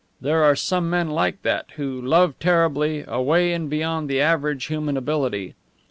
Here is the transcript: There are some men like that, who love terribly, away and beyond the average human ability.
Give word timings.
There 0.19 0.43
are 0.43 0.55
some 0.55 0.89
men 0.89 1.11
like 1.11 1.43
that, 1.43 1.73
who 1.75 2.01
love 2.01 2.33
terribly, 2.39 3.03
away 3.07 3.53
and 3.53 3.69
beyond 3.69 4.09
the 4.09 4.19
average 4.19 4.65
human 4.65 4.97
ability. 4.97 5.53